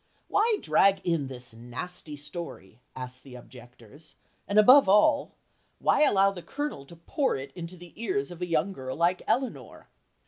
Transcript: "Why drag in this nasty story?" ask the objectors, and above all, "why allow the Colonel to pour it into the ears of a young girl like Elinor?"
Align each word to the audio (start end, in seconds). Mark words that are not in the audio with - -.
"Why 0.29 0.57
drag 0.61 0.99
in 1.03 1.27
this 1.27 1.53
nasty 1.53 2.15
story?" 2.15 2.79
ask 2.95 3.21
the 3.21 3.35
objectors, 3.35 4.15
and 4.47 4.57
above 4.57 4.89
all, 4.89 5.35
"why 5.77 6.01
allow 6.01 6.31
the 6.31 6.41
Colonel 6.41 6.87
to 6.87 6.95
pour 6.95 7.35
it 7.35 7.51
into 7.53 7.77
the 7.77 7.93
ears 7.95 8.31
of 8.31 8.41
a 8.41 8.47
young 8.47 8.73
girl 8.73 8.95
like 8.97 9.21
Elinor?" 9.27 9.89